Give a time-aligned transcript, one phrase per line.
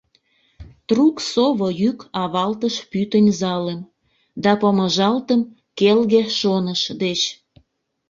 [0.87, 3.81] Трук сово йӱк авалтыш пӱтынь залым,
[4.43, 5.41] Да помыжалтым
[5.79, 7.21] келге шоныш деч.